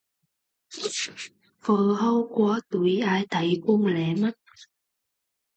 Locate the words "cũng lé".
3.67-4.15